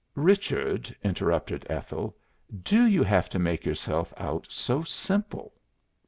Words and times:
'""Richard," 0.31 0.95
interrupted 1.03 1.63
Ethel, 1.69 2.17
"do 2.63 2.87
you 2.87 3.03
have 3.03 3.29
to 3.29 3.37
make 3.37 3.67
yourself 3.67 4.11
out 4.17 4.47
so 4.49 4.81
simple?" 4.81 5.53